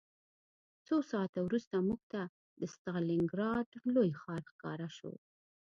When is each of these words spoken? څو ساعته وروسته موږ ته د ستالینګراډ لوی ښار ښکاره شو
څو 0.85 0.95
ساعته 1.11 1.39
وروسته 1.43 1.75
موږ 1.87 2.01
ته 2.11 2.21
د 2.61 2.63
ستالینګراډ 2.73 3.67
لوی 3.95 4.09
ښار 4.21 4.41
ښکاره 4.51 4.89
شو 4.97 5.11